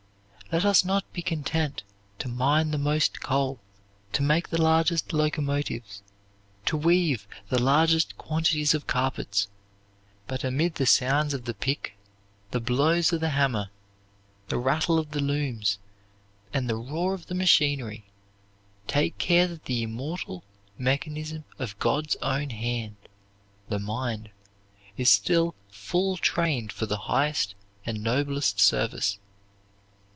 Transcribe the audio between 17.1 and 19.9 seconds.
of the machinery, take care that the